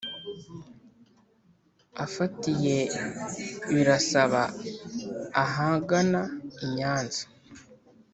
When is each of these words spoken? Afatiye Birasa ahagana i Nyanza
Afatiye 2.05 2.77
Birasa 3.73 4.23
ahagana 5.43 6.21
i 6.63 6.65
Nyanza 6.75 7.23